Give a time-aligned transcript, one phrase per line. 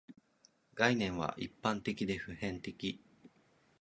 [0.73, 2.99] 概念は一般的で普遍的